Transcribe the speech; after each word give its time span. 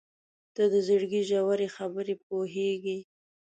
•ته 0.55 0.63
د 0.73 0.75
زړګي 0.87 1.21
ژورې 1.29 1.67
خبرې 1.75 2.15
پوهېږې. 2.27 2.97